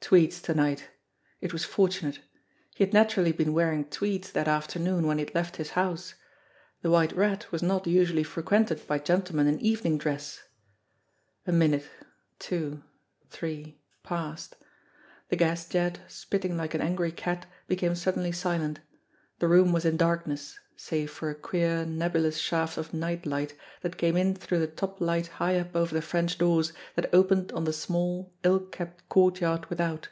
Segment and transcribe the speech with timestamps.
[0.00, 0.88] Tweeds to night.
[1.42, 2.18] It was fortunate!
[2.74, 6.14] He had naturally been wearing tweeds that afternoon when he had left his house.
[6.82, 10.42] The White Rat was not usually frequented by gentlemen in evening dress!
[11.46, 11.86] A minute,
[12.40, 12.82] two,
[13.28, 14.56] three passed.
[15.28, 18.80] The gas jet, spitting like an angry cat, became suddenly silent.
[19.38, 23.54] The room was in dark ness, save for a queer, nebulous shaft of night light
[23.82, 27.52] that came in through the top light high up over the French doors that opened
[27.52, 30.08] on the small, ill kept courtyard without.